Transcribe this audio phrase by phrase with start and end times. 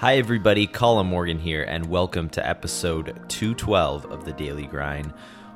[0.00, 0.68] Hi, everybody.
[0.68, 5.12] Colin Morgan here, and welcome to episode 212 of the Daily Grind.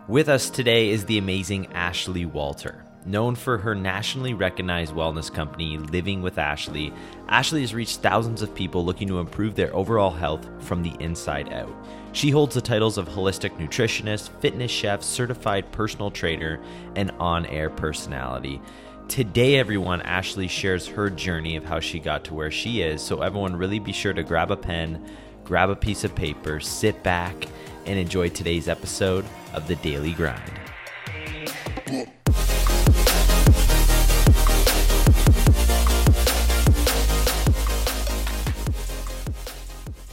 [0.08, 2.84] With us today is the amazing Ashley Walter.
[3.06, 6.92] Known for her nationally recognized wellness company, Living with Ashley,
[7.28, 11.52] Ashley has reached thousands of people looking to improve their overall health from the inside
[11.52, 11.72] out.
[12.10, 16.60] She holds the titles of holistic nutritionist, fitness chef, certified personal trainer,
[16.96, 18.60] and on air personality.
[19.08, 23.02] Today, everyone, Ashley shares her journey of how she got to where she is.
[23.02, 25.06] So, everyone, really be sure to grab a pen,
[25.44, 27.46] grab a piece of paper, sit back,
[27.84, 30.52] and enjoy today's episode of The Daily Grind.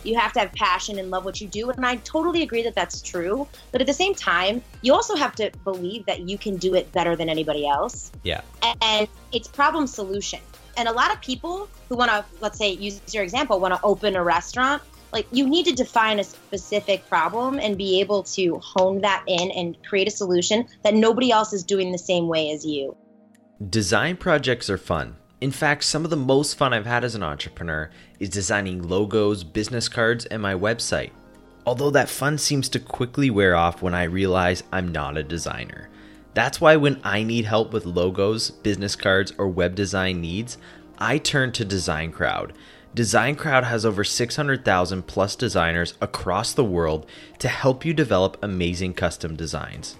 [0.09, 1.69] You have to have passion and love what you do.
[1.69, 3.47] And I totally agree that that's true.
[3.71, 6.91] But at the same time, you also have to believe that you can do it
[6.91, 8.11] better than anybody else.
[8.23, 8.41] Yeah.
[8.81, 10.39] And it's problem solution.
[10.77, 13.79] And a lot of people who want to, let's say, use your example, want to
[13.83, 18.59] open a restaurant, like you need to define a specific problem and be able to
[18.59, 22.51] hone that in and create a solution that nobody else is doing the same way
[22.51, 22.95] as you.
[23.69, 25.17] Design projects are fun.
[25.41, 29.45] In fact, some of the most fun I've had as an entrepreneur is designing logos,
[29.45, 31.11] business cards, and my website.
[31.65, 35.87] Although that fun seems to quickly wear off when I realize I'm not a designer.
[36.33, 40.57] That's why when I need help with logos, business cards, or web design needs,
[40.97, 42.53] I turn to Design Crowd.
[42.93, 47.05] Design Crowd has over 600,000 plus designers across the world
[47.37, 49.95] to help you develop amazing custom designs.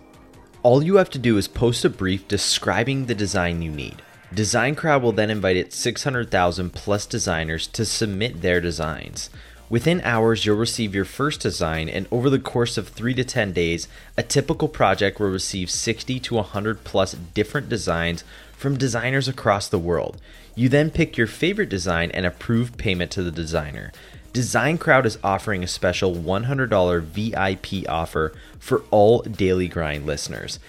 [0.64, 4.02] All you have to do is post a brief describing the design you need.
[4.34, 9.32] Design Crowd will then invite its 600,000 plus designers to submit their designs.
[9.70, 13.54] Within hours, you'll receive your first design, and over the course of 3 to 10
[13.54, 19.68] days, a typical project will receive 60 to 100 plus different designs from designers across
[19.68, 20.22] the world.
[20.56, 23.92] You then pick your favorite design and approve payment to the designer.
[24.32, 30.60] Design Crowd is offering a special $100 VIP offer for all Daily Grind listeners.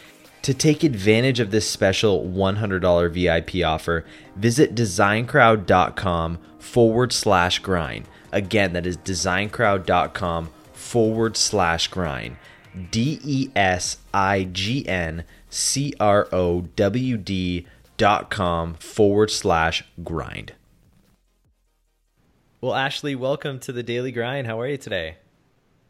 [0.43, 4.07] To take advantage of this special $100 VIP offer,
[4.37, 8.09] visit designcrowd.com forward slash grind.
[8.33, 12.37] Again, that is designcrowd.com forward slash grind.
[12.91, 17.67] D E S I G N C R O W D
[17.97, 20.55] dot com forward slash grind.
[22.61, 24.47] Well, Ashley, welcome to the Daily Grind.
[24.47, 25.17] How are you today?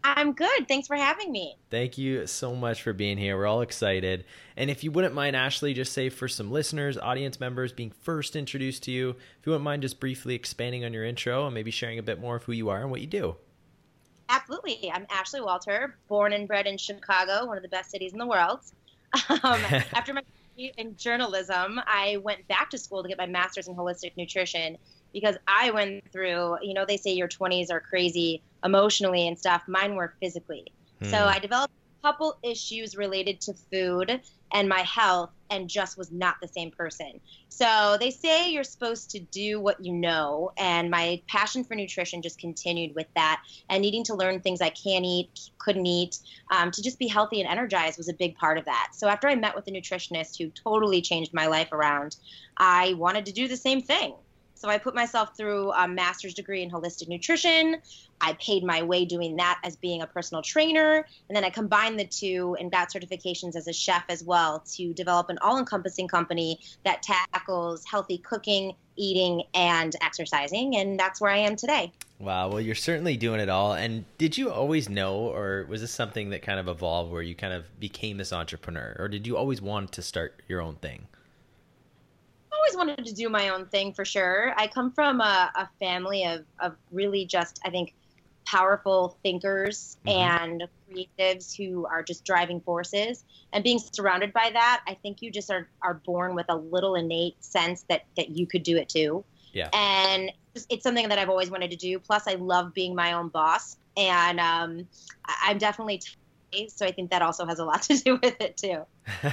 [0.03, 0.67] I'm good.
[0.67, 1.57] Thanks for having me.
[1.71, 3.37] Thank you so much for being here.
[3.37, 4.25] We're all excited.
[4.57, 8.35] And if you wouldn't mind, Ashley, just say for some listeners, audience members being first
[8.35, 11.71] introduced to you, if you wouldn't mind just briefly expanding on your intro and maybe
[11.71, 13.37] sharing a bit more of who you are and what you do.
[14.29, 14.91] Absolutely.
[14.93, 18.27] I'm Ashley Walter, born and bred in Chicago, one of the best cities in the
[18.27, 18.61] world.
[19.29, 19.39] Um,
[19.93, 20.23] after my
[20.57, 24.79] degree in journalism, I went back to school to get my master's in holistic nutrition
[25.13, 29.63] because I went through, you know, they say your 20s are crazy emotionally and stuff.
[29.67, 30.67] Mine were physically.
[31.01, 31.11] Hmm.
[31.11, 34.21] So I developed a couple issues related to food
[34.53, 37.21] and my health and just was not the same person.
[37.49, 40.53] So they say you're supposed to do what you know.
[40.57, 43.43] And my passion for nutrition just continued with that.
[43.69, 46.19] And needing to learn things I can't eat, couldn't eat,
[46.51, 48.91] um, to just be healthy and energized was a big part of that.
[48.95, 52.17] So after I met with a nutritionist who totally changed my life around,
[52.57, 54.15] I wanted to do the same thing.
[54.61, 57.77] So I put myself through a master's degree in holistic nutrition.
[58.21, 61.07] I paid my way doing that as being a personal trainer.
[61.29, 64.93] And then I combined the two and got certifications as a chef as well to
[64.93, 70.77] develop an all encompassing company that tackles healthy cooking, eating, and exercising.
[70.77, 71.91] And that's where I am today.
[72.19, 72.51] Wow.
[72.51, 73.73] Well, you're certainly doing it all.
[73.73, 77.35] And did you always know, or was this something that kind of evolved where you
[77.35, 78.95] kind of became this entrepreneur?
[78.99, 81.07] Or did you always want to start your own thing?
[82.75, 84.55] Always wanted to do my own thing for sure.
[84.57, 87.95] I come from a, a family of, of really just, I think,
[88.47, 90.19] powerful thinkers mm-hmm.
[90.19, 93.25] and creatives who are just driving forces.
[93.53, 96.95] And being surrounded by that, I think you just are, are born with a little
[96.95, 99.25] innate sense that, that you could do it too.
[99.53, 99.69] Yeah.
[99.73, 100.33] And
[100.69, 101.99] it's something that I've always wanted to do.
[101.99, 103.77] Plus, I love being my own boss.
[103.97, 104.87] And um,
[105.43, 105.99] I'm definitely,
[106.53, 108.85] t- so I think that also has a lot to do with it too.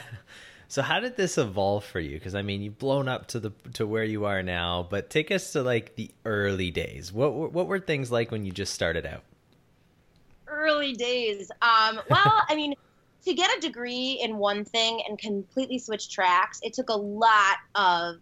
[0.69, 2.17] So how did this evolve for you?
[2.17, 5.31] Because I mean, you've blown up to the to where you are now, but take
[5.31, 7.13] us to like the early days.
[7.13, 9.23] What what were things like when you just started out?
[10.47, 11.51] Early days.
[11.61, 12.75] Um, well, I mean,
[13.25, 17.57] to get a degree in one thing and completely switch tracks, it took a lot
[17.75, 18.17] of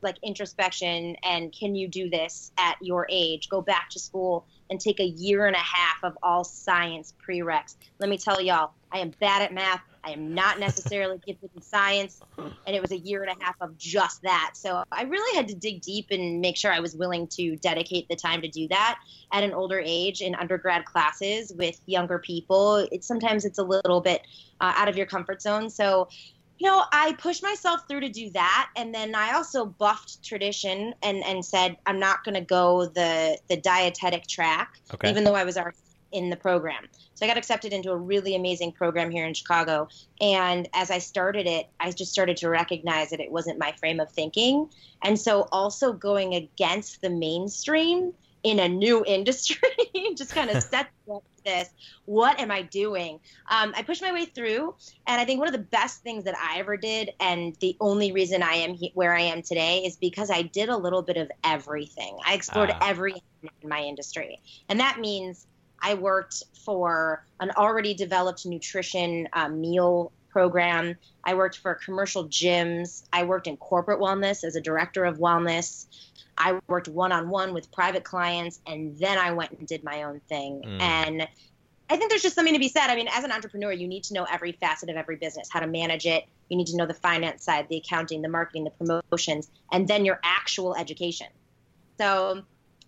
[0.00, 3.48] like introspection and can you do this at your age?
[3.48, 7.76] Go back to school and take a year and a half of all science prereqs.
[7.98, 9.80] Let me tell y'all, I am bad at math.
[10.04, 12.20] I am not necessarily gifted in science.
[12.38, 14.52] And it was a year and a half of just that.
[14.54, 18.08] So I really had to dig deep and make sure I was willing to dedicate
[18.08, 18.98] the time to do that
[19.32, 22.86] at an older age in undergrad classes with younger people.
[22.92, 24.22] It's sometimes it's a little bit
[24.60, 25.70] uh, out of your comfort zone.
[25.70, 26.08] So
[26.58, 30.94] you know, I pushed myself through to do that, and then I also buffed tradition
[31.02, 35.10] and and said I'm not going to go the the dietetic track, okay.
[35.10, 35.76] even though I was already
[36.14, 36.84] in the program.
[37.14, 39.88] So I got accepted into a really amazing program here in Chicago,
[40.20, 44.00] and as I started it, I just started to recognize that it wasn't my frame
[44.00, 44.70] of thinking,
[45.02, 48.12] and so also going against the mainstream
[48.42, 49.58] in a new industry
[50.16, 50.88] just kind of set
[51.44, 51.68] this.
[52.06, 53.20] What am i doing?
[53.50, 54.74] Um, i pushed my way through
[55.06, 58.12] and i think one of the best things that i ever did and the only
[58.12, 61.18] reason i am he- where i am today is because i did a little bit
[61.18, 62.16] of everything.
[62.24, 62.78] I explored uh.
[62.80, 63.22] every
[63.62, 64.40] in my industry.
[64.68, 65.46] And that means
[65.84, 73.04] i worked for an already developed nutrition uh, meal program i worked for commercial gyms
[73.12, 75.86] i worked in corporate wellness as a director of wellness
[76.36, 80.02] I worked one on one with private clients, and then I went and did my
[80.02, 80.62] own thing.
[80.64, 80.80] Mm.
[80.80, 81.28] And
[81.90, 82.88] I think there's just something to be said.
[82.88, 85.60] I mean, as an entrepreneur, you need to know every facet of every business, how
[85.60, 86.24] to manage it.
[86.48, 90.04] You need to know the finance side, the accounting, the marketing, the promotions, and then
[90.04, 91.26] your actual education.
[91.98, 92.42] So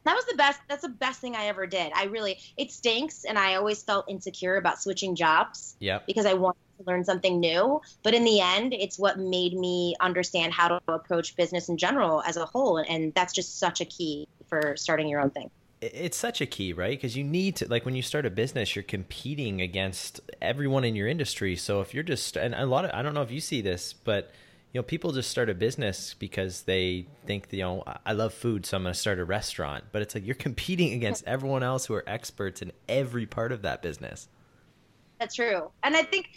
[0.06, 3.24] that was the best that's the best thing i ever did i really it stinks
[3.24, 7.40] and i always felt insecure about switching jobs yeah because i wanted to learn something
[7.40, 7.80] new.
[8.02, 12.22] But in the end, it's what made me understand how to approach business in general
[12.22, 12.78] as a whole.
[12.78, 15.50] And that's just such a key for starting your own thing.
[15.80, 16.96] It's such a key, right?
[16.96, 20.96] Because you need to, like, when you start a business, you're competing against everyone in
[20.96, 21.54] your industry.
[21.54, 23.92] So if you're just, and a lot of, I don't know if you see this,
[23.92, 24.30] but
[24.76, 28.66] you know, people just start a business because they think, you know, I love food,
[28.66, 29.84] so I'm going to start a restaurant.
[29.90, 33.62] But it's like you're competing against everyone else who are experts in every part of
[33.62, 34.28] that business.
[35.18, 35.70] That's true.
[35.82, 36.28] And I think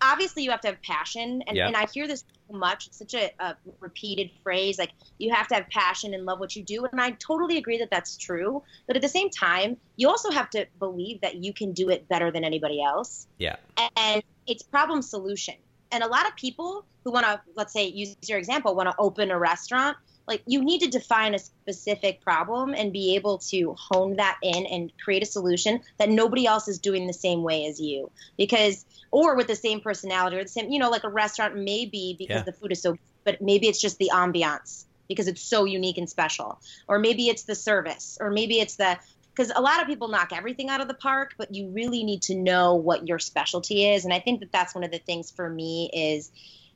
[0.00, 1.42] obviously you have to have passion.
[1.46, 2.86] And, and i hear this so much.
[2.86, 6.56] It's such a, a, repeated phrase like you have to have passion and love what
[6.56, 6.86] you do.
[6.86, 8.62] And i totally agree that that's true.
[8.86, 12.08] But at the same time you also have to believe that you can do it
[12.08, 13.26] better than anybody else.
[13.36, 13.56] Yeah.
[13.98, 15.56] And it's problem solution
[15.92, 18.94] and a lot of people who want to let's say use your example want to
[18.98, 19.96] open a restaurant
[20.26, 24.66] like you need to define a specific problem and be able to hone that in
[24.66, 28.84] and create a solution that nobody else is doing the same way as you because
[29.10, 32.14] or with the same personality or the same you know like a restaurant may be
[32.18, 32.42] because yeah.
[32.42, 36.08] the food is so but maybe it's just the ambiance because it's so unique and
[36.08, 38.98] special or maybe it's the service or maybe it's the
[39.34, 42.22] because a lot of people knock everything out of the park but you really need
[42.22, 45.30] to know what your specialty is and i think that that's one of the things
[45.30, 46.30] for me is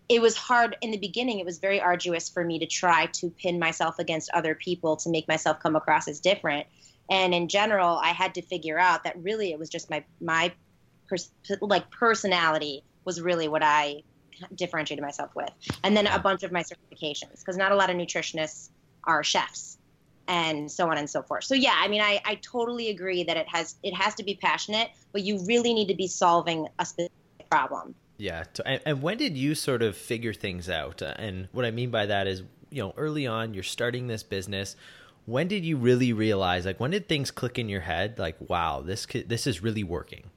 [0.08, 1.38] it was hard in the beginning.
[1.38, 5.10] It was very arduous for me to try to pin myself against other people to
[5.10, 6.66] make myself come across as different.
[7.10, 10.52] And in general, I had to figure out that really it was just my my
[11.08, 11.30] pers-
[11.60, 14.02] like personality was really what I
[14.54, 15.50] differentiated myself with,
[15.82, 18.70] and then a bunch of my certifications because not a lot of nutritionists
[19.04, 19.75] are chefs
[20.28, 21.44] and so on and so forth.
[21.44, 24.34] So yeah, I mean, I, I totally agree that it has it has to be
[24.34, 27.12] passionate, but you really need to be solving a specific
[27.50, 27.94] problem.
[28.18, 28.44] Yeah.
[28.64, 31.02] And, and when did you sort of figure things out?
[31.02, 34.22] Uh, and what I mean by that is, you know, early on, you're starting this
[34.22, 34.74] business.
[35.26, 38.80] When did you really realize, like, when did things click in your head, like, wow,
[38.80, 40.30] this this is really working?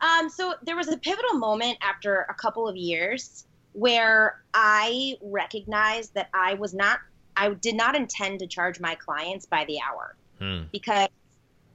[0.00, 6.14] Um, so there was a pivotal moment after a couple of years where I recognized
[6.14, 7.00] that I was not,
[7.40, 10.64] I did not intend to charge my clients by the hour hmm.
[10.70, 11.08] because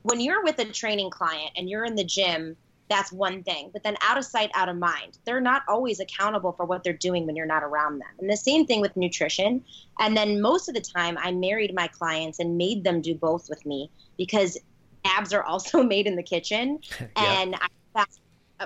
[0.04, 2.56] when you're with a training client and you're in the gym
[2.90, 3.70] that's one thing.
[3.74, 5.18] But then out of sight, out of mind.
[5.26, 8.10] They're not always accountable for what they're doing when you're not around them.
[8.20, 9.64] And the same thing with nutrition.
[10.00, 13.50] And then most of the time, I married my clients and made them do both
[13.50, 14.58] with me because
[15.04, 16.80] abs are also made in the kitchen.
[17.00, 17.12] yep.
[17.16, 17.56] And
[17.96, 18.06] I,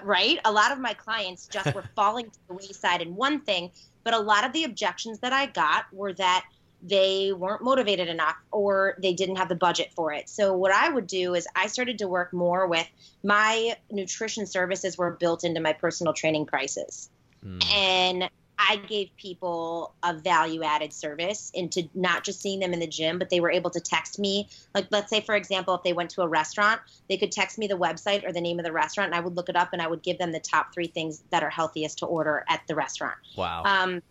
[0.03, 3.71] right, a lot of my clients just were falling to the wayside in one thing.
[4.03, 6.45] But a lot of the objections that I got were that
[6.81, 10.29] they weren't motivated enough or they didn't have the budget for it.
[10.29, 12.87] So what I would do is I started to work more with
[13.23, 17.09] my nutrition services were built into my personal training prices.
[17.43, 17.73] Mm.
[17.73, 22.87] And I gave people a value added service into not just seeing them in the
[22.87, 24.49] gym, but they were able to text me.
[24.75, 27.67] Like, let's say, for example, if they went to a restaurant, they could text me
[27.67, 29.81] the website or the name of the restaurant, and I would look it up and
[29.81, 32.75] I would give them the top three things that are healthiest to order at the
[32.75, 33.15] restaurant.
[33.37, 33.63] Wow.
[33.63, 34.01] Um,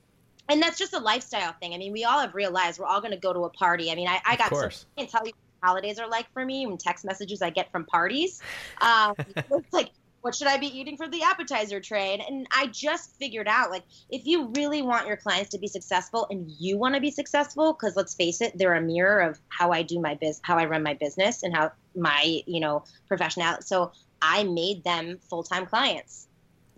[0.49, 1.75] and that's just a lifestyle thing.
[1.75, 3.91] I mean, we all have realized we're all going to go to a party.
[3.91, 6.45] I mean, I, I got some, I can't tell you what holidays are like for
[6.45, 8.41] me and text messages I get from parties.
[8.81, 9.91] Um, it's like,
[10.21, 12.21] what should I be eating for the appetizer tray?
[12.29, 16.27] And I just figured out, like, if you really want your clients to be successful
[16.31, 19.71] and you want to be successful, because let's face it, they're a mirror of how
[19.71, 23.63] I do my business, how I run my business, and how my, you know, professionality.
[23.65, 26.29] So I made them full time clients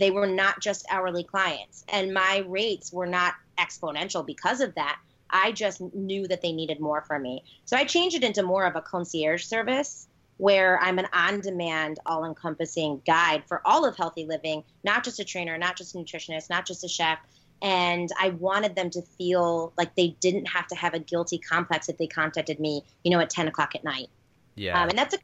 [0.01, 1.85] they were not just hourly clients.
[1.89, 4.99] And my rates were not exponential because of that.
[5.33, 7.45] I just knew that they needed more from me.
[7.65, 12.01] So I changed it into more of a concierge service where I'm an on demand,
[12.07, 15.99] all encompassing guide for all of healthy living, not just a trainer, not just a
[15.99, 17.19] nutritionist, not just a chef.
[17.63, 21.91] And I wanted them to feel like they didn't have to have a guilty complex
[21.91, 24.09] if they contacted me, you know, at 10 o'clock at night.
[24.55, 24.83] Yeah.
[24.83, 25.19] Um, and that's a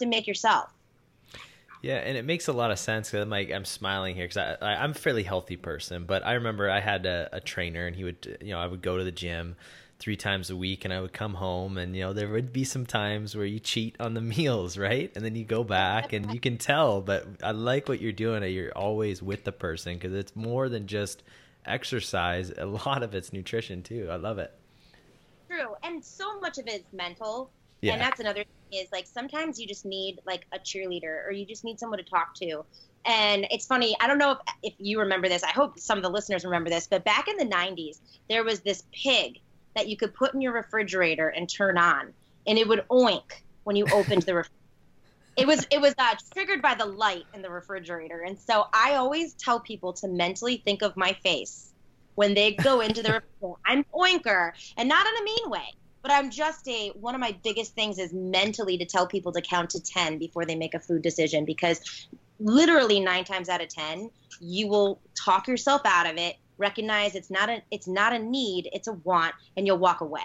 [0.00, 0.70] to make yourself.
[1.82, 4.56] Yeah, and it makes a lot of sense because I'm like I'm smiling here because
[4.60, 7.86] I, I am a fairly healthy person, but I remember I had a, a trainer
[7.86, 9.56] and he would you know I would go to the gym
[9.98, 12.64] three times a week and I would come home and you know there would be
[12.64, 15.12] some times where you cheat on the meals, right?
[15.14, 18.42] And then you go back and you can tell, but I like what you're doing.
[18.52, 21.22] You're always with the person because it's more than just
[21.64, 22.52] exercise.
[22.56, 24.08] A lot of it's nutrition too.
[24.10, 24.52] I love it.
[25.48, 25.76] True.
[25.82, 27.50] And so much of it is mental.
[27.80, 27.92] Yeah.
[27.92, 31.46] And that's another thing is like sometimes you just need like a cheerleader or you
[31.46, 32.64] just need someone to talk to.
[33.04, 35.42] And it's funny, I don't know if, if you remember this.
[35.42, 38.60] I hope some of the listeners remember this, but back in the 90s, there was
[38.60, 39.38] this pig
[39.76, 42.12] that you could put in your refrigerator and turn on,
[42.46, 43.22] and it would oink
[43.64, 44.54] when you opened the refrigerator.
[45.36, 48.96] It was it was uh, triggered by the light in the refrigerator, and so I
[48.96, 51.70] always tell people to mentally think of my face
[52.16, 53.60] when they go into the refrigerator.
[53.64, 55.68] I'm oinker, and not in a mean way,
[56.02, 56.90] but I'm just a.
[56.90, 60.44] One of my biggest things is mentally to tell people to count to ten before
[60.44, 61.80] they make a food decision because
[62.40, 67.30] literally nine times out of ten you will talk yourself out of it recognize it's
[67.30, 70.22] not a it's not a need it's a want and you'll walk away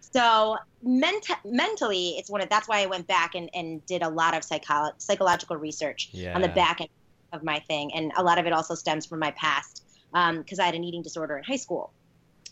[0.00, 4.08] so ment- mentally it's one of that's why i went back and, and did a
[4.08, 6.34] lot of psycholo- psychological research Yeah.
[6.34, 6.90] on the back end
[7.32, 9.84] of my thing and a lot of it also stems from my past
[10.14, 11.92] um, because i had an eating disorder in high school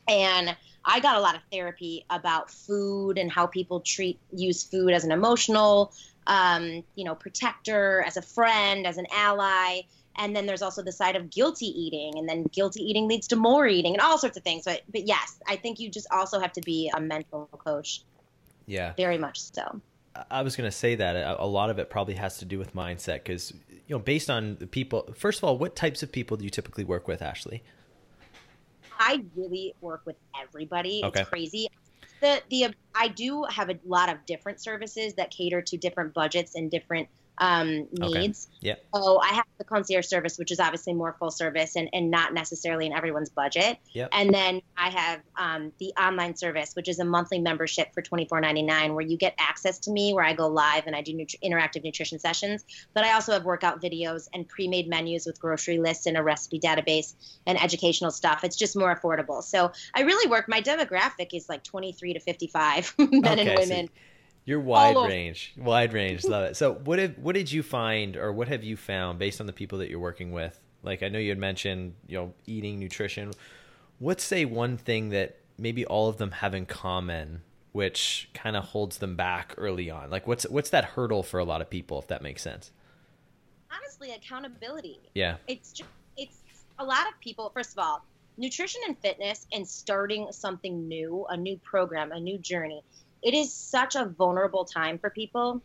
[0.08, 4.92] and i got a lot of therapy about food and how people treat use food
[4.92, 5.92] as an emotional
[6.28, 9.80] um, you know protector as a friend as an ally
[10.18, 13.36] and then there's also the side of guilty eating and then guilty eating leads to
[13.36, 16.40] more eating and all sorts of things but but yes i think you just also
[16.40, 18.02] have to be a mental coach
[18.66, 18.92] Yeah.
[18.96, 19.80] very much so
[20.30, 22.58] I was going to say that a, a lot of it probably has to do
[22.58, 25.12] with mindset because you know based on the people.
[25.16, 27.62] First of all, what types of people do you typically work with, Ashley?
[28.98, 31.20] I really work with everybody Okay.
[31.20, 31.68] it's crazy
[32.20, 36.54] the the i do have a lot of different services that cater to different budgets
[36.54, 38.20] and different um, Okay.
[38.20, 38.74] needs Yeah.
[38.94, 42.34] So I have the concierge service, which is obviously more full service and, and not
[42.34, 43.78] necessarily in everyone's budget.
[43.92, 44.08] Yep.
[44.12, 48.26] And then I have um, the online service, which is a monthly membership for twenty
[48.26, 51.02] four ninety nine, where you get access to me, where I go live and I
[51.02, 52.64] do nut- interactive nutrition sessions.
[52.94, 56.22] But I also have workout videos and pre made menus with grocery lists and a
[56.22, 57.14] recipe database
[57.46, 58.42] and educational stuff.
[58.42, 59.42] It's just more affordable.
[59.42, 60.48] So I really work.
[60.48, 63.94] My demographic is like twenty three to fifty five men Okay, and so
[64.46, 65.08] You're wide over.
[65.08, 66.24] range, wide range.
[66.24, 66.56] Love it.
[66.56, 69.52] So, what did what did you find, or what have you found based on the
[69.52, 70.58] people that you're working with?
[70.84, 73.32] Like, I know you had mentioned, you know, eating, nutrition.
[73.98, 78.62] What's say one thing that maybe all of them have in common, which kind of
[78.64, 80.10] holds them back early on?
[80.10, 82.70] Like, what's what's that hurdle for a lot of people, if that makes sense?
[83.70, 85.00] Honestly, accountability.
[85.12, 85.36] Yeah.
[85.48, 86.38] it's just it's
[86.78, 88.04] a lot of people first of all
[88.38, 92.82] nutrition and fitness and starting something new a new program a new journey
[93.22, 95.62] it is such a vulnerable time for people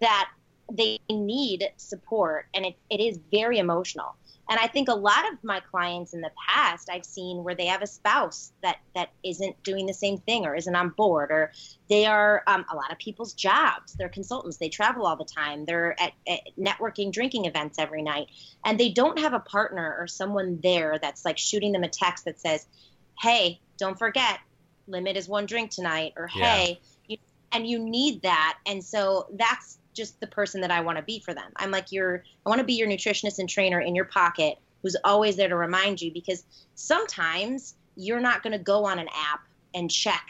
[0.00, 0.30] that
[0.70, 4.14] they need support and it, it is very emotional.
[4.50, 7.66] And i think a lot of my clients in the past i've seen where they
[7.66, 11.52] have a spouse that that isn't doing the same thing or isn't on board or
[11.90, 15.66] they are um, a lot of people's jobs they're consultants they travel all the time
[15.66, 18.28] they're at, at networking drinking events every night
[18.64, 22.24] and they don't have a partner or someone there that's like shooting them a text
[22.24, 22.66] that says
[23.20, 24.38] hey don't forget
[24.88, 26.56] limit is one drink tonight or Yeah.
[26.56, 27.16] hey you,
[27.52, 28.56] and you need that.
[28.66, 31.50] And so that's just the person that i want to be for them.
[31.56, 34.96] I'm like your i want to be your nutritionist and trainer in your pocket who's
[35.04, 39.40] always there to remind you because sometimes you're not going to go on an app
[39.74, 40.24] and check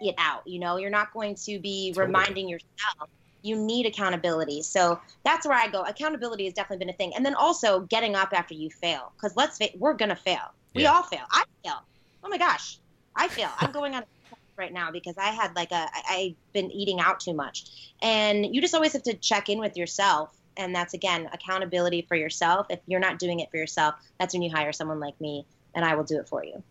[0.00, 0.76] it out you know?
[0.76, 2.06] You're not going to be Totally.
[2.06, 3.08] reminding yourself
[3.42, 4.62] you need accountability.
[4.62, 5.82] So that's where i go.
[5.82, 7.12] Accountability has definitely been a thing.
[7.14, 10.40] And then also getting up after you fail because let's fa- we're gonna fail.
[10.74, 10.92] We Yeah.
[10.92, 11.24] all fail.
[11.30, 11.76] I fail.
[12.22, 12.78] Oh my gosh
[13.16, 16.52] i feel i'm going on a right now because i had like a I, i've
[16.52, 20.32] been eating out too much and you just always have to check in with yourself
[20.56, 24.42] and that's again accountability for yourself if you're not doing it for yourself that's when
[24.42, 25.44] you hire someone like me
[25.74, 26.62] and i will do it for you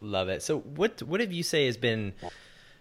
[0.00, 0.42] Love it.
[0.42, 2.14] So, what what have you say has been,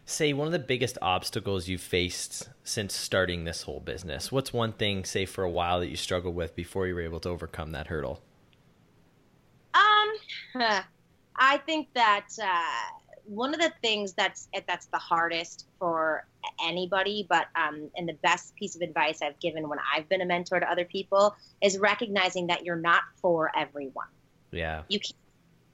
[0.05, 4.31] say, one of the biggest obstacles you've faced since starting this whole business?
[4.31, 7.19] What's one thing, say, for a while that you struggled with before you were able
[7.21, 8.21] to overcome that hurdle?
[9.73, 10.83] Um,
[11.39, 16.27] I think that uh, one of the things that's that's the hardest for
[16.63, 20.25] anybody, but um, and the best piece of advice I've given when I've been a
[20.25, 24.07] mentor to other people is recognizing that you're not for everyone.
[24.51, 24.83] Yeah.
[24.89, 25.15] You can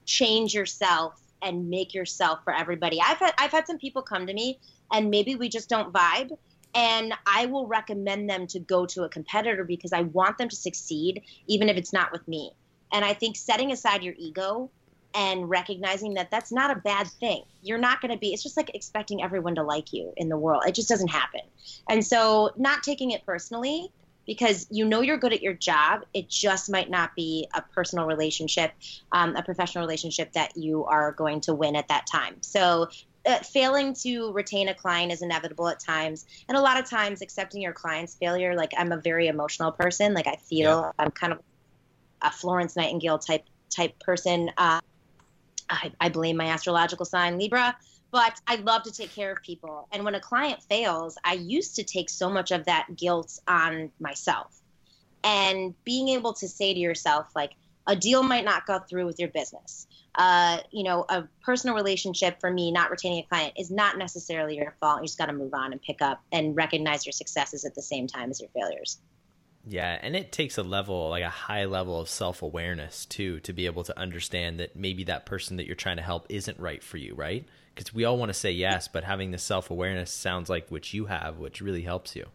[0.04, 3.00] change yourself and make yourself for everybody.
[3.04, 4.60] I've had I've had some people come to me
[4.92, 6.36] and maybe we just don't vibe
[6.74, 10.56] and I will recommend them to go to a competitor because I want them to
[10.56, 12.52] succeed even if it's not with me.
[12.92, 14.70] And I think setting aside your ego
[15.16, 17.42] and recognizing that that's not a bad thing.
[17.62, 20.36] You're not going to be, it's just like expecting everyone to like you in the
[20.36, 20.64] world.
[20.66, 21.40] It just doesn't happen.
[21.88, 23.90] And so, not taking it personally
[24.26, 26.02] because you know you're good at your job.
[26.12, 28.72] It just might not be a personal relationship,
[29.10, 32.36] um, a professional relationship that you are going to win at that time.
[32.42, 32.88] So,
[33.24, 37.22] uh, failing to retain a client is inevitable at times and a lot of times
[37.22, 40.92] accepting your client's failure like i'm a very emotional person like i feel yeah.
[40.96, 41.40] i'm kind of
[42.22, 44.80] a florence nightingale type type person uh,
[45.68, 47.76] I, I blame my astrological sign libra
[48.10, 49.88] but I love to take care of people.
[49.92, 53.90] And when a client fails, I used to take so much of that guilt on
[54.00, 54.58] myself.
[55.24, 57.52] And being able to say to yourself, like,
[57.88, 59.86] a deal might not go through with your business.
[60.16, 64.56] Uh, you know, a personal relationship for me, not retaining a client, is not necessarily
[64.56, 65.02] your fault.
[65.02, 67.82] You just got to move on and pick up and recognize your successes at the
[67.82, 68.98] same time as your failures.
[69.68, 73.52] Yeah, and it takes a level, like a high level of self awareness too, to
[73.52, 76.82] be able to understand that maybe that person that you're trying to help isn't right
[76.82, 77.44] for you, right?
[77.74, 80.94] Because we all want to say yes, but having the self awareness sounds like which
[80.94, 82.26] you have, which really helps you.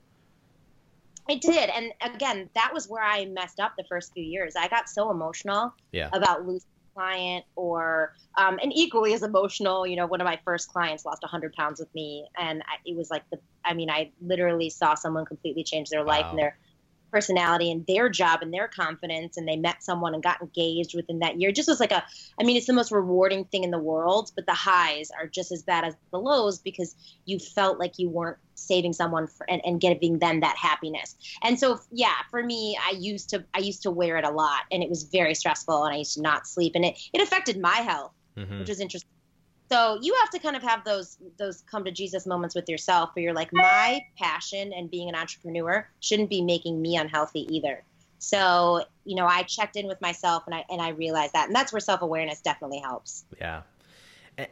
[1.29, 4.55] It did, and again, that was where I messed up the first few years.
[4.57, 6.09] I got so emotional yeah.
[6.11, 9.87] about losing a client, or um, and equally as emotional.
[9.87, 12.97] You know, one of my first clients lost 100 pounds with me, and I, it
[12.97, 13.39] was like the.
[13.63, 16.57] I mean, I literally saw someone completely change their life, and their
[17.11, 21.19] personality and their job and their confidence and they met someone and got engaged within
[21.19, 22.03] that year it just was like a
[22.39, 25.51] i mean it's the most rewarding thing in the world but the highs are just
[25.51, 29.61] as bad as the lows because you felt like you weren't saving someone for, and,
[29.65, 33.83] and giving them that happiness and so yeah for me i used to i used
[33.83, 36.47] to wear it a lot and it was very stressful and i used to not
[36.47, 38.59] sleep and it, it affected my health mm-hmm.
[38.59, 39.09] which was interesting
[39.71, 43.11] so you have to kind of have those those come to Jesus moments with yourself
[43.13, 47.83] where you're like, my passion and being an entrepreneur shouldn't be making me unhealthy either.
[48.19, 51.47] So, you know, I checked in with myself and I and I realized that.
[51.47, 53.23] And that's where self-awareness definitely helps.
[53.39, 53.61] Yeah.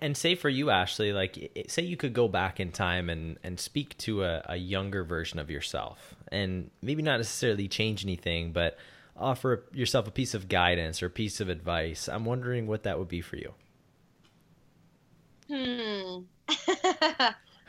[0.02, 3.60] And say for you, Ashley, like say you could go back in time and, and
[3.60, 8.78] speak to a, a younger version of yourself and maybe not necessarily change anything, but
[9.18, 12.08] offer yourself a piece of guidance or a piece of advice.
[12.08, 13.54] I'm wondering what that would be for you.
[15.50, 16.22] Hmm.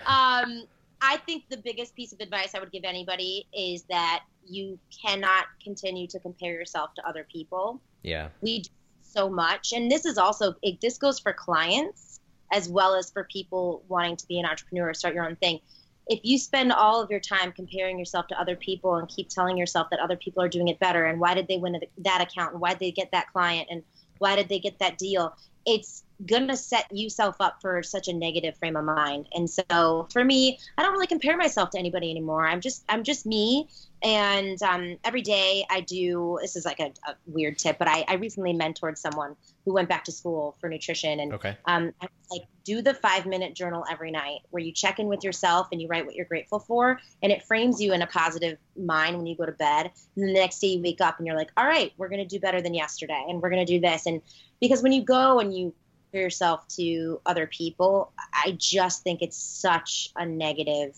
[0.07, 0.65] um,
[1.03, 5.47] I think the biggest piece of advice I would give anybody is that you cannot
[5.63, 7.81] continue to compare yourself to other people.
[8.03, 8.29] Yeah.
[8.43, 9.73] We do so much.
[9.73, 12.21] And this is also, it, this goes for clients
[12.53, 15.61] as well as for people wanting to be an entrepreneur, start your own thing.
[16.09, 19.57] If you spend all of your time comparing yourself to other people and keep telling
[19.57, 22.53] yourself that other people are doing it better and why did they win that account
[22.53, 23.85] and why did they get that client and
[24.19, 28.57] why did they get that deal, it's gonna set yourself up for such a negative
[28.59, 29.29] frame of mind.
[29.35, 32.47] And so for me i don't really compare myself to anybody anymore.
[32.47, 33.69] I'm just i'm just me.
[34.03, 38.05] And um, every day i do this is like a, a weird tip but I,
[38.09, 41.21] I, recently mentored someone who went back to school for nutrition.
[41.21, 41.57] And okay.
[41.67, 45.25] um, I, like do the five minute journal every night where you check in with
[45.25, 47.01] yourself and you write what you're grateful for.
[47.23, 49.91] And it frames you in a positive mind when you go to bed.
[50.15, 52.21] And then the next day you wake up and you're like all right we're going
[52.21, 54.07] to do better than yesterday and we're going to do this.
[54.07, 54.23] And
[54.61, 55.75] because when you go and you
[56.19, 60.97] yourself to other people, I just think it's such a negative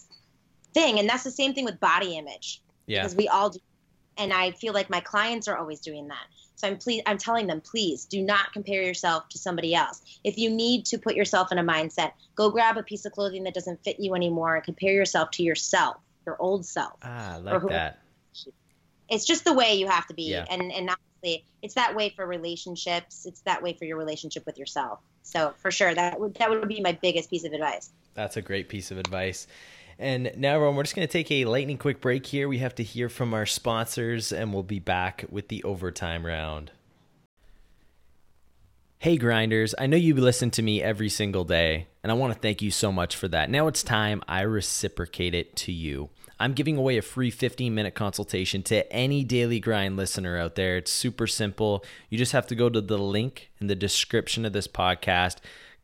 [0.74, 0.98] thing.
[0.98, 2.62] And that's the same thing with body image.
[2.86, 3.02] Yeah.
[3.02, 3.60] Because we all do.
[4.18, 6.26] And I feel like my clients are always doing that.
[6.56, 10.00] So I'm please I'm telling them, please do not compare yourself to somebody else.
[10.22, 13.44] If you need to put yourself in a mindset, go grab a piece of clothing
[13.44, 16.92] that doesn't fit you anymore and compare yourself to yourself, your old self.
[17.02, 17.98] Ah, I like that.
[19.08, 20.30] It's just the way you have to be.
[20.30, 20.44] Yeah.
[20.48, 23.26] And and not it's that way for relationships.
[23.26, 25.00] It's that way for your relationship with yourself.
[25.22, 27.90] So for sure, that would that would be my biggest piece of advice.
[28.14, 29.46] That's a great piece of advice.
[29.98, 32.48] And now, everyone, we're just going to take a lightning quick break here.
[32.48, 36.72] We have to hear from our sponsors, and we'll be back with the overtime round.
[38.98, 42.38] Hey, grinders, I know you listen to me every single day, and I want to
[42.38, 43.50] thank you so much for that.
[43.50, 46.10] Now it's time I reciprocate it to you.
[46.38, 50.76] I'm giving away a free 15 minute consultation to any Daily Grind listener out there.
[50.76, 51.84] It's super simple.
[52.08, 55.36] You just have to go to the link in the description of this podcast,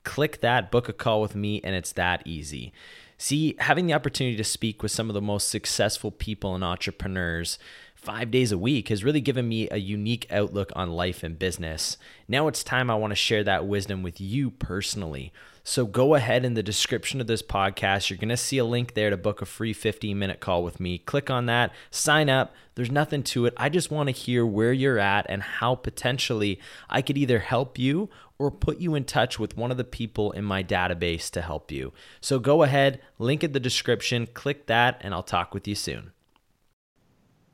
[0.05, 2.73] click that, book a call with me, and it's that easy.
[3.21, 7.59] See, having the opportunity to speak with some of the most successful people and entrepreneurs
[7.97, 11.97] five days a week has really given me a unique outlook on life and business.
[12.29, 15.33] Now it's time I want to share that wisdom with you personally.
[15.68, 18.09] So go ahead in the description of this podcast.
[18.09, 20.81] You're going to see a link there to book a free 15 minute call with
[20.81, 20.96] me.
[20.96, 22.54] Click on that, sign up.
[22.74, 23.52] There's nothing to it.
[23.59, 27.78] I just want to hear where you're at and how potentially I could either help
[27.78, 31.42] you or put you in touch with one of the people in my database to
[31.42, 31.92] help you.
[32.22, 36.12] So go ahead, link in the description, click that, and I'll talk with you soon.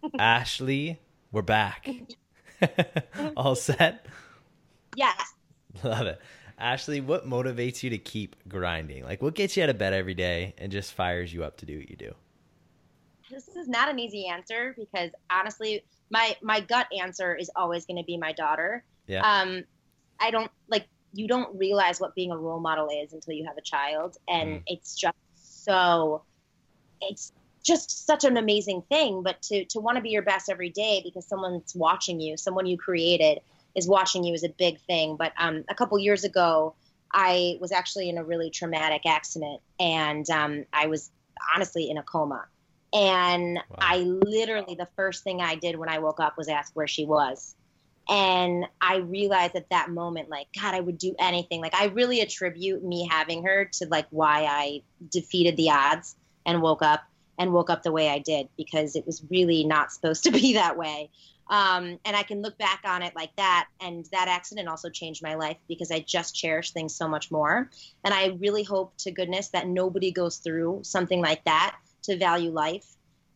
[0.20, 1.00] Ashley,
[1.32, 1.88] we're back.
[3.36, 4.06] All set?
[4.94, 5.34] Yes.
[5.82, 6.20] Love it.
[6.58, 9.04] Ashley, what motivates you to keep grinding?
[9.04, 11.66] Like, what gets you out of bed every day and just fires you up to
[11.66, 12.14] do what you do?
[13.30, 17.96] This is not an easy answer because honestly, my my gut answer is always going
[17.96, 18.84] to be my daughter.
[19.06, 19.22] Yeah.
[19.22, 19.64] Um,
[20.20, 23.56] I don't like you don't realize what being a role model is until you have
[23.56, 24.62] a child, and Mm.
[24.66, 25.16] it's just
[25.64, 26.22] so
[27.00, 27.32] it's
[27.64, 29.22] just such an amazing thing.
[29.22, 32.66] But to to want to be your best every day because someone's watching you, someone
[32.66, 33.40] you created
[33.74, 35.16] is watching you is a big thing.
[35.16, 36.74] But um, a couple years ago,
[37.12, 41.10] I was actually in a really traumatic accident, and um, I was
[41.54, 42.46] honestly in a coma.
[42.92, 43.76] And Wow.
[43.80, 47.04] I literally, the first thing I did when I woke up was ask where she
[47.04, 47.56] was.
[48.08, 51.60] And I realized at that moment, like, God, I would do anything.
[51.60, 56.62] Like, I really attribute me having her to like why I defeated the odds and
[56.62, 57.02] woke up
[57.38, 60.52] and woke up the way I did because it was really not supposed to be
[60.54, 61.10] that way.
[61.48, 63.66] Um, and I can look back on it like that.
[63.80, 67.70] And that accident also changed my life because I just cherish things so much more.
[68.02, 72.50] And I really hope to goodness that nobody goes through something like that to value
[72.50, 72.86] life.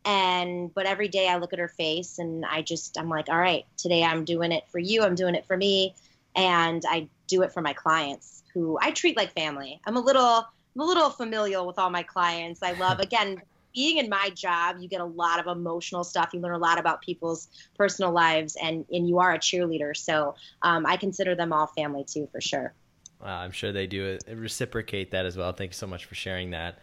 [0.05, 3.38] And but every day I look at her face and I just I'm like, all
[3.38, 5.03] right, today I'm doing it for you.
[5.03, 5.94] I'm doing it for me,
[6.35, 9.81] and I do it for my clients who I treat like family.
[9.87, 12.62] I'm a little I'm a little familial with all my clients.
[12.62, 13.42] I love again
[13.78, 14.78] being in my job.
[14.80, 16.30] You get a lot of emotional stuff.
[16.32, 19.96] You learn a lot about people's personal lives, and and you are a cheerleader.
[19.96, 22.74] So um, I consider them all family too, for sure.
[23.20, 25.52] Wow, I'm sure they do uh, reciprocate that as well.
[25.52, 26.80] Thank you so much for sharing that.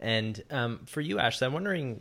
[0.00, 2.00] And um, for you, Ashley, I'm wondering,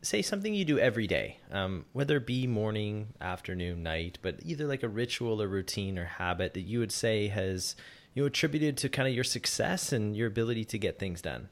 [0.00, 4.66] say something you do every day, um, whether it be morning, afternoon, night, but either
[4.66, 7.76] like a ritual or routine or habit that you would say has
[8.14, 11.48] you know, attributed to kind of your success and your ability to get things done.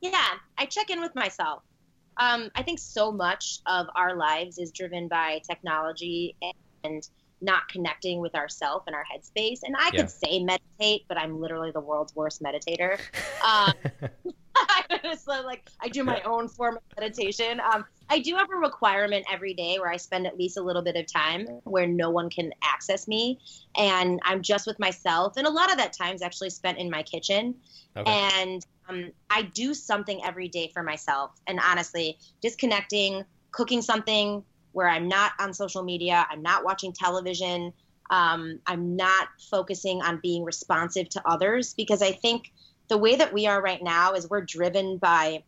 [0.00, 1.62] Yeah, I check in with myself.
[2.18, 6.34] Um, I think so much of our lives is driven by technology
[6.84, 7.06] and
[7.42, 9.60] not connecting with ourself and our headspace.
[9.62, 10.00] And I Yeah.
[10.00, 12.98] could say meditate, but I'm literally the world's worst meditator.
[13.44, 13.74] Um,
[14.90, 17.60] it's like I do my own form of meditation.
[17.60, 20.82] Um, I do have a requirement every day where I spend at least a little
[20.82, 23.38] bit of time where no one can access me,
[23.76, 25.36] and I'm just with myself.
[25.36, 27.54] And a lot of that time is actually spent in my kitchen
[27.96, 28.10] okay.
[28.10, 31.32] and um, I do something every day for myself.
[31.46, 37.72] And honestly, disconnecting, cooking something where I'm not on social media, I'm not watching television,
[38.10, 41.74] um, I'm not focusing on being responsive to others.
[41.74, 42.52] Because I think
[42.88, 45.42] the way that we are right now is we're driven by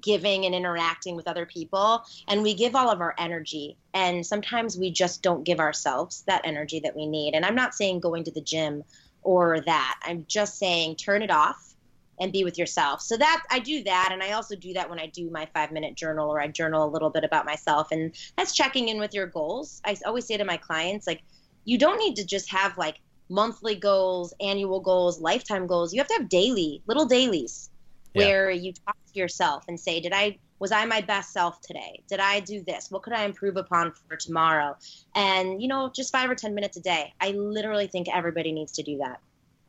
[0.00, 2.02] giving and interacting with other people.
[2.28, 3.76] And we give all of our energy.
[3.92, 7.34] And sometimes we just don't give ourselves that energy that we need.
[7.34, 8.82] And i'm not saying going to the gym
[9.22, 10.00] or that.
[10.02, 11.73] I'm just saying turn it off
[12.20, 14.98] and be with yourself so that i do that and i also do that when
[14.98, 18.14] i do my five minute journal or i journal a little bit about myself and
[18.36, 21.22] that's checking in with your goals i always say to my clients like
[21.64, 22.96] you don't need to just have like
[23.30, 27.70] monthly goals annual goals lifetime goals you have to have daily little dailies
[28.14, 28.26] Yeah.
[28.26, 32.02] where you talk to yourself and say, did I was I my best self today?
[32.08, 32.86] Did I do this?
[32.90, 34.76] What could I improve upon for tomorrow?
[35.14, 37.12] And you know, just 5 or 10 minutes a day.
[37.20, 39.18] I literally think everybody needs to do that.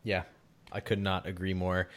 [0.04, 0.24] Yeah,
[0.72, 1.90] I could not agree more.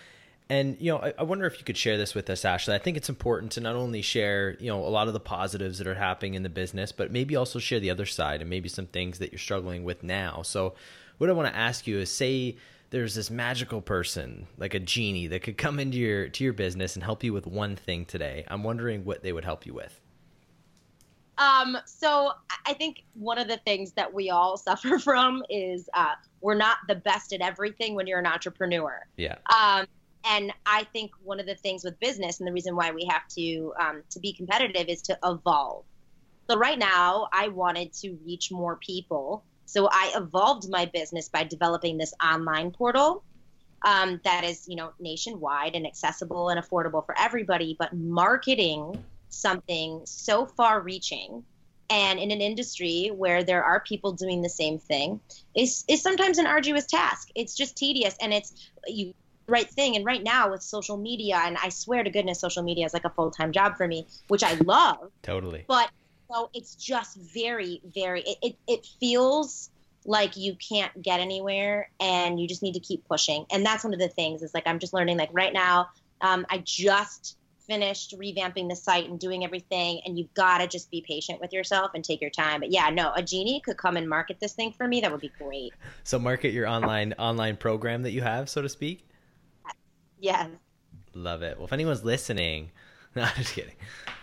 [0.50, 2.74] And you know, I, I wonder if you could share this with us, Ashley.
[2.74, 5.78] I think it's important to not only share, you know, a lot of the positives
[5.78, 8.68] that are happening in the business, but maybe also share the other side and maybe
[8.68, 10.42] some things that you're struggling with now.
[10.42, 10.74] So,
[11.18, 12.56] what I want to ask you is, say
[12.90, 16.94] there's this magical person, like a genie, that could come into your to your business
[16.96, 18.44] and help you with one thing today.
[18.48, 20.00] I'm wondering what they would help you with.
[21.37, 22.32] Um, so
[22.66, 26.78] I- think one of the things that we all suffer from is uh, we're not
[26.87, 29.04] the best at everything when you're an entrepreneur.
[29.16, 29.37] Yeah.
[29.54, 29.87] Um,
[30.28, 33.26] and I think one of the things with business and the reason why we have
[33.36, 35.84] to um, to be competitive is to evolve.
[36.50, 41.44] So right now, I wanted to reach more people, so I evolved my business by
[41.44, 43.24] developing this online portal
[43.84, 47.76] um, that is, you know, nationwide and accessible and affordable for everybody.
[47.78, 51.44] But marketing something so far-reaching
[51.90, 55.20] and in an industry where there are people doing the same thing
[55.56, 57.28] is is sometimes an arduous task.
[57.34, 59.14] It's just tedious, and it's you
[59.48, 59.96] right thing.
[59.96, 63.04] And right now with social media, and I swear to goodness, social media is like
[63.04, 65.11] a full time job for me, which I love.
[65.22, 65.64] Totally.
[65.66, 65.90] But
[66.30, 68.22] so it's just very, very.
[68.22, 69.70] It, it it feels
[70.04, 73.44] like you can't get anywhere and you just need to keep pushing.
[73.50, 75.88] And that's one of the things is like I'm just learning like right now
[76.20, 77.37] um, I just
[77.68, 81.52] finished revamping the site and doing everything and you've got to just be patient with
[81.52, 84.54] yourself and take your time but yeah no a genie could come and market this
[84.54, 88.22] thing for me that would be great so market your online online program that you
[88.22, 89.07] have so to speak
[90.20, 90.48] yes
[91.14, 92.70] love it well if anyone's listening
[93.14, 93.74] no I'm just kidding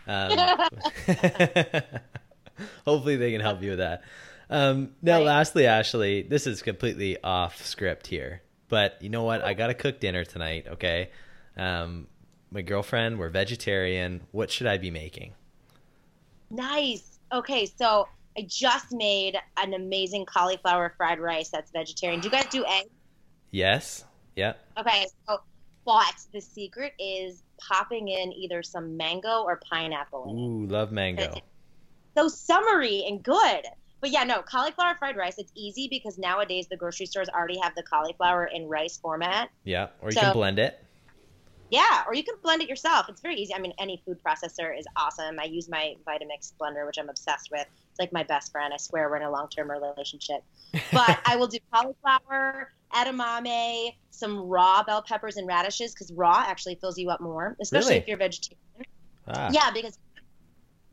[0.07, 0.67] um,
[2.85, 4.03] hopefully they can help you with that
[4.49, 5.25] um, now right.
[5.25, 9.99] lastly ashley this is completely off script here but you know what i gotta cook
[9.99, 11.09] dinner tonight okay
[11.57, 12.07] um,
[12.51, 14.21] my girlfriend, we're vegetarian.
[14.31, 15.33] What should I be making?
[16.49, 17.19] Nice.
[17.31, 22.21] Okay, so I just made an amazing cauliflower fried rice that's vegetarian.
[22.21, 22.89] Do you guys do eggs?
[23.51, 24.05] Yes.
[24.35, 24.53] Yeah.
[24.77, 25.41] Okay, so
[25.85, 30.35] but the secret is popping in either some mango or pineapple.
[30.35, 31.33] Ooh, love mango.
[32.17, 33.65] So summery and good.
[34.01, 37.75] But yeah, no, cauliflower fried rice, it's easy because nowadays the grocery stores already have
[37.75, 39.49] the cauliflower in rice format.
[39.63, 40.79] Yeah, or you so, can blend it.
[41.71, 43.09] Yeah, or you can blend it yourself.
[43.09, 43.53] It's very easy.
[43.55, 45.39] I mean, any food processor is awesome.
[45.39, 47.65] I use my Vitamix blender, which I'm obsessed with.
[47.89, 48.73] It's like my best friend.
[48.73, 50.43] I swear we're in a long term relationship.
[50.91, 56.75] But I will do cauliflower, edamame, some raw bell peppers and radishes because raw actually
[56.75, 58.01] fills you up more, especially really?
[58.01, 58.59] if you're vegetarian.
[59.27, 59.49] Ah.
[59.51, 59.97] Yeah, because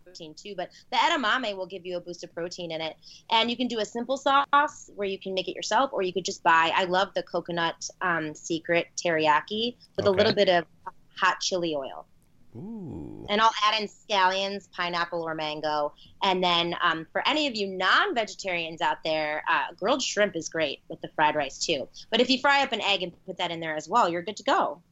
[0.05, 2.97] protein too, but the edamame will give you a boost of protein in it.
[3.31, 6.12] And you can do a simple sauce where you can make it yourself, or you
[6.12, 6.73] could just buy.
[6.75, 10.09] I love the coconut um, secret teriyaki with okay.
[10.09, 10.65] a little bit of
[11.17, 12.07] hot chili oil.
[12.55, 13.27] Ooh.
[13.31, 15.95] And I'll add in scallions, pineapple, or mango.
[16.23, 20.49] And then um, for any of you non vegetarians out there, uh, grilled shrimp is
[20.49, 21.88] great with the fried rice too.
[22.11, 24.23] But if you fry up an egg and put that in there as well, you're
[24.23, 24.83] good to go.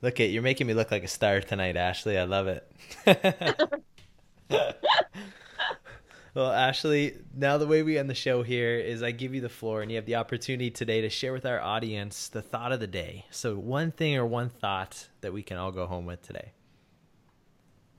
[0.00, 2.18] Look at you're making me look like a star tonight, Ashley.
[2.18, 2.66] I love it.
[6.34, 9.48] well, Ashley, now the way we end the show here is I give you the
[9.48, 12.80] floor and you have the opportunity today to share with our audience the thought of
[12.80, 13.26] the day.
[13.30, 16.52] So, one thing or one thought that we can all go home with today.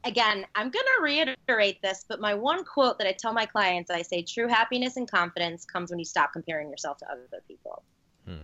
[0.06, 3.90] Again, I'm going to reiterate this, but my one quote that I tell my clients
[3.90, 7.82] I say, true happiness and confidence comes when you stop comparing yourself to other people.
[8.28, 8.44] Hmm.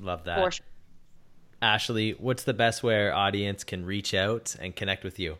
[0.00, 0.54] Love that.
[0.54, 0.66] Sure.
[1.62, 5.38] Ashley, what's the best way our audience can reach out and connect with you?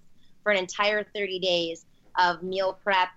[0.42, 1.84] for an entire 30 days
[2.18, 3.08] of meal prep,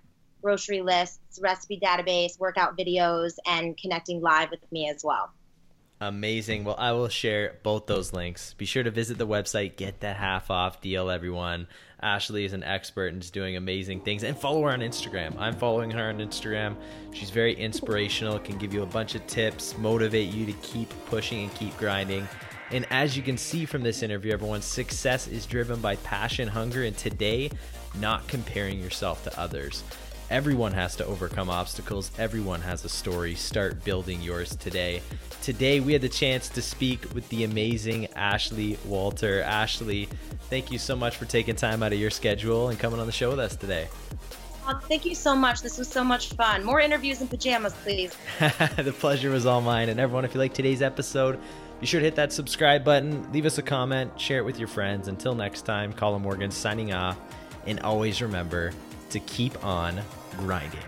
[0.42, 5.30] grocery lists, recipe database, workout videos, and connecting live with me as well.
[6.00, 6.64] Amazing.
[6.64, 8.52] Well, I will share both those links.
[8.54, 11.66] Be sure to visit the website, get that half off deal, everyone.
[12.04, 14.22] Ashley is an expert and is doing amazing things.
[14.22, 15.34] And follow her on Instagram.
[15.38, 16.76] I'm following her on Instagram.
[17.12, 21.44] She's very inspirational, can give you a bunch of tips, motivate you to keep pushing
[21.44, 22.28] and keep grinding.
[22.70, 26.84] And as you can see from this interview, everyone's success is driven by passion, hunger,
[26.84, 27.50] and today,
[27.98, 29.82] not comparing yourself to others.
[30.34, 32.10] Everyone has to overcome obstacles.
[32.18, 33.36] Everyone has a story.
[33.36, 35.00] Start building yours today.
[35.42, 39.42] Today, we had the chance to speak with the amazing Ashley Walter.
[39.42, 40.08] Ashley,
[40.50, 43.12] thank you so much for taking time out of your schedule and coming on the
[43.12, 43.86] show with us today.
[44.66, 45.62] Oh, thank you so much.
[45.62, 46.64] This was so much fun.
[46.64, 48.16] More interviews in pajamas, please.
[48.76, 49.88] the pleasure was all mine.
[49.88, 51.38] And everyone, if you like today's episode,
[51.78, 54.66] be sure to hit that subscribe button, leave us a comment, share it with your
[54.66, 55.06] friends.
[55.06, 57.16] Until next time, Colin Morgan signing off.
[57.66, 58.72] And always remember,
[59.10, 60.02] to keep on
[60.34, 60.80] grinding.